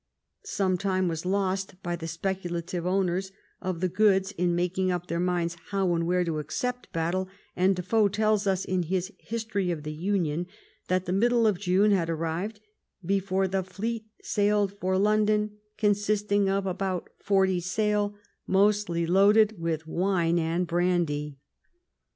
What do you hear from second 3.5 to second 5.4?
of the goods in making up their